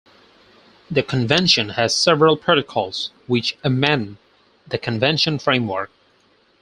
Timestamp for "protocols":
2.35-3.11